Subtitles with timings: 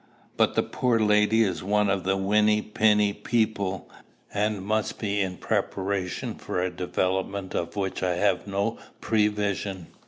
[0.35, 3.87] But the poor lady is one of the whiny piny people,
[4.33, 9.89] and must be in preparation for a development of which I have no prevision.